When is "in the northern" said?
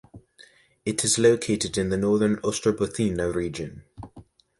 1.77-2.37